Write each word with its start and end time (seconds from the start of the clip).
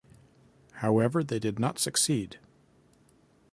However, 0.77 1.23
they 1.23 1.37
did 1.37 1.59
not 1.59 1.77
succeed. 1.77 2.39